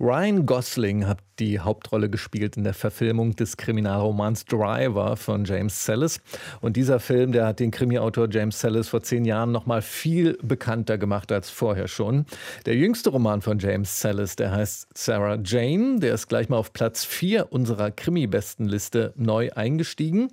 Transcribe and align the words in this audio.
Ryan 0.00 0.46
Gosling 0.46 1.08
hat 1.08 1.18
die 1.40 1.58
Hauptrolle 1.58 2.08
gespielt 2.08 2.56
in 2.56 2.64
der 2.64 2.74
Verfilmung 2.74 3.34
des 3.34 3.56
Kriminalromans 3.56 4.44
Driver 4.44 5.16
von 5.16 5.44
James 5.44 5.84
Sellis. 5.84 6.20
Und 6.60 6.76
dieser 6.76 7.00
Film, 7.00 7.32
der 7.32 7.46
hat 7.46 7.60
den 7.60 7.70
Krimiautor 7.70 8.28
James 8.30 8.60
Sellis 8.60 8.88
vor 8.88 9.02
zehn 9.02 9.24
Jahren 9.24 9.52
noch 9.52 9.66
mal 9.66 9.82
viel 9.82 10.38
bekannter 10.42 10.98
gemacht 10.98 11.32
als 11.32 11.50
vorher 11.50 11.88
schon. 11.88 12.26
Der 12.66 12.76
jüngste 12.76 13.10
Roman 13.10 13.40
von 13.40 13.58
James 13.58 14.00
Sellis, 14.00 14.36
der 14.36 14.52
heißt 14.52 14.88
Sarah 14.94 15.38
Jane. 15.44 15.98
Der 16.00 16.14
ist 16.14 16.28
gleich 16.28 16.48
mal 16.48 16.58
auf 16.58 16.72
Platz 16.72 17.04
vier 17.04 17.52
unserer 17.52 17.90
Krimi-Bestenliste 17.90 19.14
neu 19.16 19.50
eingestiegen. 19.54 20.28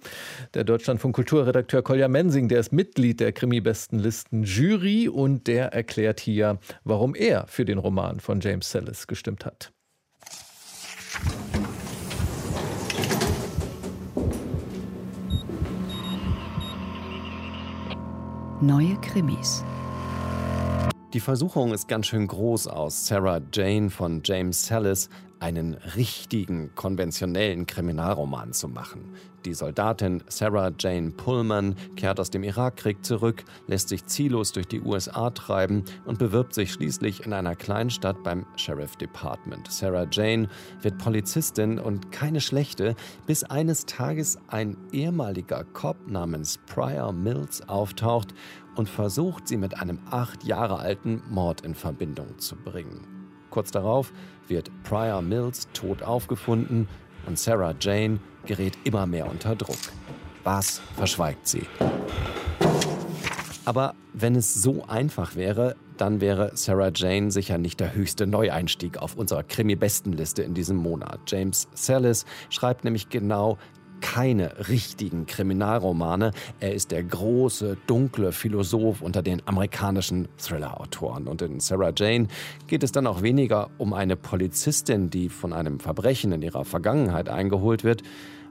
Der 0.53 0.63
Deutschlandfunk 0.63 1.15
Kulturredakteur 1.15 1.81
Kolja 1.81 2.07
Mensing, 2.07 2.49
der 2.49 2.59
ist 2.59 2.71
Mitglied 2.71 3.19
der 3.19 3.31
Krimi-Bestenlisten-Jury 3.31 5.09
und 5.09 5.47
der 5.47 5.73
erklärt 5.73 6.19
hier, 6.19 6.59
warum 6.83 7.15
er 7.15 7.45
für 7.47 7.65
den 7.65 7.77
Roman 7.77 8.19
von 8.19 8.39
James 8.41 8.71
Sellis 8.71 9.07
gestimmt 9.07 9.45
hat. 9.45 9.54
Neue 18.61 18.95
Krimis. 19.01 19.65
Die 21.13 21.19
Versuchung 21.19 21.73
ist 21.73 21.89
ganz 21.89 22.07
schön 22.07 22.25
groß 22.25 22.67
aus 22.67 23.05
Sarah 23.05 23.41
Jane 23.51 23.89
von 23.89 24.21
James 24.23 24.67
Sallis 24.67 25.09
einen 25.45 25.75
richtigen, 25.95 26.73
konventionellen 26.73 27.67
Kriminalroman 27.67 28.51
zu 28.51 28.67
machen. 28.67 29.13
Die 29.45 29.53
Soldatin 29.53 30.23
Sarah 30.27 30.71
Jane 30.79 31.11
Pullman 31.11 31.75
kehrt 31.95 32.19
aus 32.19 32.31
dem 32.31 32.43
Irakkrieg 32.43 33.05
zurück, 33.05 33.43
lässt 33.67 33.89
sich 33.89 34.07
ziellos 34.07 34.53
durch 34.53 34.67
die 34.67 34.81
USA 34.81 35.29
treiben 35.29 35.83
und 36.05 36.17
bewirbt 36.17 36.55
sich 36.55 36.73
schließlich 36.73 37.27
in 37.27 37.31
einer 37.33 37.55
Kleinstadt 37.55 38.23
beim 38.23 38.47
Sheriff 38.55 38.95
Department. 38.95 39.71
Sarah 39.71 40.07
Jane 40.11 40.49
wird 40.81 40.97
Polizistin 40.97 41.77
und 41.77 42.11
keine 42.11 42.41
schlechte, 42.41 42.95
bis 43.27 43.43
eines 43.43 43.85
Tages 43.85 44.39
ein 44.47 44.75
ehemaliger 44.91 45.63
Cop 45.63 46.07
namens 46.07 46.57
Pryor 46.65 47.13
Mills 47.13 47.69
auftaucht 47.69 48.33
und 48.75 48.89
versucht, 48.89 49.47
sie 49.47 49.57
mit 49.57 49.77
einem 49.77 49.99
acht 50.09 50.43
Jahre 50.43 50.79
alten 50.79 51.21
Mord 51.29 51.61
in 51.61 51.75
Verbindung 51.75 52.39
zu 52.39 52.55
bringen. 52.55 53.14
Kurz 53.55 53.71
darauf 53.71 54.11
wird 54.49 54.69
Pryor 54.83 55.21
Mills 55.21 55.69
tot 55.71 56.03
aufgefunden 56.03 56.89
und 57.25 57.39
Sarah 57.39 57.73
Jane 57.79 58.19
gerät 58.45 58.77
immer 58.83 59.05
mehr 59.05 59.31
unter 59.31 59.55
Druck. 59.55 59.77
Was 60.43 60.81
verschweigt 60.97 61.47
sie? 61.47 61.65
Aber 63.63 63.95
wenn 64.11 64.35
es 64.35 64.53
so 64.53 64.83
einfach 64.89 65.37
wäre, 65.37 65.77
dann 65.95 66.19
wäre 66.19 66.51
Sarah 66.55 66.91
Jane 66.93 67.31
sicher 67.31 67.57
nicht 67.57 67.79
der 67.79 67.95
höchste 67.95 68.27
Neueinstieg 68.27 68.97
auf 68.97 69.15
unserer 69.15 69.43
Krimi-Bestenliste 69.43 70.43
in 70.43 70.53
diesem 70.53 70.75
Monat. 70.75 71.21
James 71.27 71.69
Sallis 71.73 72.25
schreibt 72.49 72.83
nämlich 72.83 73.07
genau 73.07 73.57
keine 74.01 74.67
richtigen 74.69 75.25
Kriminalromane. 75.25 76.31
Er 76.59 76.73
ist 76.73 76.91
der 76.91 77.03
große, 77.03 77.77
dunkle 77.87 78.31
Philosoph 78.31 79.01
unter 79.01 79.21
den 79.21 79.41
amerikanischen 79.47 80.27
Thriller-Autoren. 80.37 81.27
Und 81.27 81.41
in 81.41 81.59
Sarah 81.59 81.93
Jane 81.95 82.27
geht 82.67 82.83
es 82.83 82.91
dann 82.91 83.07
auch 83.07 83.21
weniger 83.21 83.69
um 83.77 83.93
eine 83.93 84.15
Polizistin, 84.15 85.09
die 85.09 85.29
von 85.29 85.53
einem 85.53 85.79
Verbrechen 85.79 86.31
in 86.31 86.41
ihrer 86.41 86.65
Vergangenheit 86.65 87.29
eingeholt 87.29 87.83
wird, 87.83 88.03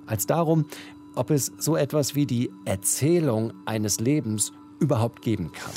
als 0.07 0.27
darum, 0.27 0.67
ob 1.15 1.31
es 1.31 1.53
so 1.59 1.77
etwas 1.77 2.15
wie 2.15 2.27
die 2.27 2.51
Erzählung 2.65 3.53
eines 3.67 4.01
Lebens 4.01 4.53
überhaupt 4.81 5.23
geben 5.23 5.53
kann. 5.53 5.73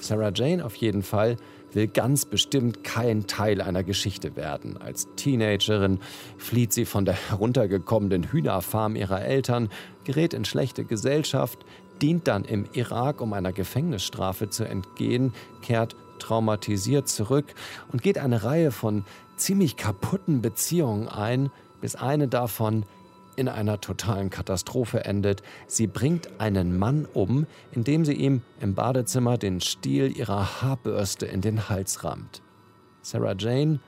Sarah 0.00 0.32
Jane 0.34 0.64
auf 0.64 0.74
jeden 0.76 1.02
Fall 1.02 1.36
will 1.74 1.88
ganz 1.88 2.24
bestimmt 2.24 2.84
kein 2.84 3.26
Teil 3.26 3.60
einer 3.60 3.82
Geschichte 3.82 4.36
werden. 4.36 4.76
Als 4.76 5.08
Teenagerin 5.16 6.00
flieht 6.38 6.72
sie 6.72 6.84
von 6.84 7.04
der 7.04 7.14
heruntergekommenen 7.14 8.24
Hühnerfarm 8.24 8.96
ihrer 8.96 9.22
Eltern, 9.22 9.68
gerät 10.04 10.34
in 10.34 10.44
schlechte 10.44 10.84
Gesellschaft, 10.84 11.64
dient 12.02 12.28
dann 12.28 12.44
im 12.44 12.66
Irak, 12.72 13.20
um 13.20 13.32
einer 13.32 13.52
Gefängnisstrafe 13.52 14.50
zu 14.50 14.64
entgehen, 14.64 15.32
kehrt 15.62 15.96
traumatisiert 16.18 17.08
zurück 17.08 17.54
und 17.92 18.02
geht 18.02 18.18
eine 18.18 18.44
Reihe 18.44 18.72
von 18.72 19.04
ziemlich 19.36 19.76
kaputten 19.76 20.42
Beziehungen 20.42 21.08
ein, 21.08 21.50
bis 21.80 21.96
eine 21.96 22.28
davon 22.28 22.84
in 23.36 23.48
einer 23.48 23.80
totalen 23.80 24.30
Katastrophe 24.30 25.04
endet. 25.04 25.42
Sie 25.66 25.86
bringt 25.86 26.40
einen 26.40 26.78
Mann 26.78 27.06
um, 27.12 27.46
indem 27.72 28.04
sie 28.04 28.14
ihm 28.14 28.42
im 28.60 28.74
Badezimmer 28.74 29.38
den 29.38 29.60
Stiel 29.60 30.16
ihrer 30.16 30.62
Haarbürste 30.62 31.26
in 31.26 31.40
den 31.40 31.68
Hals 31.68 32.04
rammt. 32.04 32.42
Sarah 33.02 33.34
Jane 33.38 33.80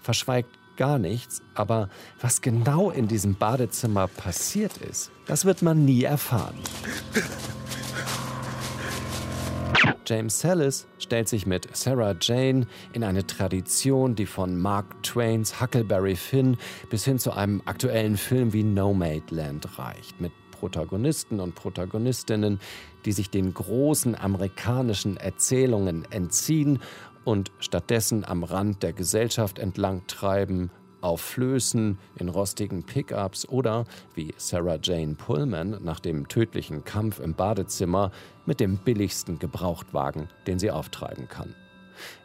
verschweigt 0.00 0.50
gar 0.76 0.98
nichts, 0.98 1.42
aber 1.54 1.88
was 2.20 2.40
genau 2.40 2.90
in 2.90 3.08
diesem 3.08 3.36
Badezimmer 3.36 4.08
passiert 4.08 4.76
ist, 4.78 5.10
das 5.26 5.44
wird 5.44 5.62
man 5.62 5.84
nie 5.84 6.02
erfahren. 6.02 6.58
James 10.06 10.40
Sallis 10.40 10.86
stellt 10.98 11.28
sich 11.28 11.46
mit 11.46 11.74
Sarah 11.76 12.14
Jane 12.20 12.66
in 12.92 13.04
eine 13.04 13.26
Tradition, 13.26 14.14
die 14.14 14.26
von 14.26 14.58
Mark 14.58 15.02
Twains 15.02 15.60
Huckleberry 15.60 16.16
Finn 16.16 16.56
bis 16.90 17.04
hin 17.04 17.18
zu 17.18 17.32
einem 17.32 17.62
aktuellen 17.64 18.16
Film 18.16 18.52
wie 18.52 18.64
Nomadland 18.64 19.78
reicht, 19.78 20.20
mit 20.20 20.32
Protagonisten 20.50 21.40
und 21.40 21.54
Protagonistinnen, 21.54 22.60
die 23.04 23.12
sich 23.12 23.30
den 23.30 23.52
großen 23.52 24.14
amerikanischen 24.14 25.16
Erzählungen 25.16 26.06
entziehen 26.10 26.80
und 27.24 27.50
stattdessen 27.58 28.24
am 28.24 28.44
Rand 28.44 28.82
der 28.82 28.92
Gesellschaft 28.92 29.58
entlang 29.58 30.06
treiben, 30.06 30.70
auf 31.04 31.20
Flößen, 31.20 31.98
in 32.16 32.28
rostigen 32.30 32.82
Pickups 32.82 33.46
oder, 33.48 33.84
wie 34.14 34.32
Sarah 34.38 34.78
Jane 34.82 35.14
Pullman 35.14 35.78
nach 35.82 36.00
dem 36.00 36.28
tödlichen 36.28 36.84
Kampf 36.84 37.20
im 37.20 37.34
Badezimmer, 37.34 38.10
mit 38.46 38.58
dem 38.58 38.78
billigsten 38.78 39.38
Gebrauchtwagen, 39.38 40.28
den 40.46 40.58
sie 40.58 40.70
auftreiben 40.70 41.28
kann. 41.28 41.54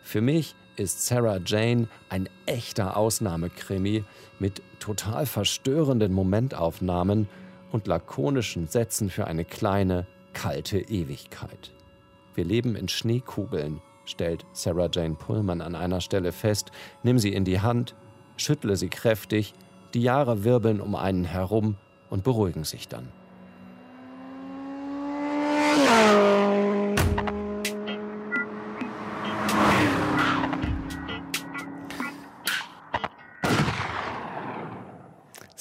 Für 0.02 0.22
mich 0.22 0.56
ist 0.78 1.06
Sarah 1.06 1.42
Jane 1.46 1.90
ein 2.08 2.30
echter 2.46 2.96
Ausnahmekrimi 2.96 4.06
mit 4.40 4.62
total 4.80 5.26
verstörenden 5.26 6.14
Momentaufnahmen 6.14 7.28
und 7.72 7.86
lakonischen 7.86 8.68
Sätzen 8.68 9.10
für 9.10 9.28
eine 9.28 9.44
kleine, 9.44 10.08
kalte 10.32 10.80
Ewigkeit. 10.80 11.74
Wir 12.34 12.46
leben 12.46 12.78
in 12.78 12.88
Schneekugeln, 12.88 13.82
stellt 14.06 14.46
Sarah 14.54 14.90
Jane 14.90 15.16
Pullman 15.16 15.60
an 15.60 15.76
einer 15.76 16.00
Stelle 16.00 16.32
fest, 16.32 16.72
nimm 17.04 17.20
sie 17.20 17.34
in 17.34 17.44
die 17.44 17.60
Hand 17.60 17.94
schüttle 18.40 18.76
sie 18.76 18.90
kräftig, 18.90 19.54
die 19.94 20.02
Jahre 20.02 20.44
wirbeln 20.44 20.82
um 20.82 20.96
einen 20.96 21.26
herum 21.26 21.76
und 22.10 22.24
beruhigen 22.24 22.64
sich 22.64 22.88
dann. 22.88 23.08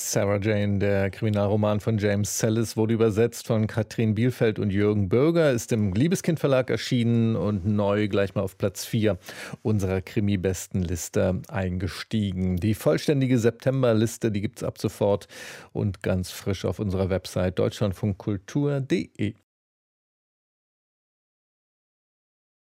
Sarah 0.00 0.38
Jane, 0.40 0.78
der 0.78 1.10
Kriminalroman 1.10 1.80
von 1.80 1.98
James 1.98 2.38
Sellis, 2.38 2.76
wurde 2.76 2.94
übersetzt 2.94 3.48
von 3.48 3.66
Katrin 3.66 4.14
Bielfeld 4.14 4.60
und 4.60 4.70
Jürgen 4.70 5.08
Bürger, 5.08 5.50
ist 5.50 5.72
im 5.72 5.92
Liebeskind 5.92 6.38
Verlag 6.38 6.70
erschienen 6.70 7.34
und 7.34 7.66
neu 7.66 8.06
gleich 8.06 8.36
mal 8.36 8.42
auf 8.42 8.56
Platz 8.56 8.84
4 8.84 9.18
unserer 9.62 10.00
Krimi-Bestenliste 10.00 11.42
eingestiegen. 11.48 12.58
Die 12.58 12.74
vollständige 12.74 13.38
Septemberliste, 13.40 14.30
die 14.30 14.40
gibt 14.40 14.58
es 14.58 14.62
ab 14.62 14.78
sofort 14.78 15.26
und 15.72 16.00
ganz 16.00 16.30
frisch 16.30 16.64
auf 16.64 16.78
unserer 16.78 17.10
Website 17.10 17.58
deutschlandfunkkultur.de. 17.58 19.34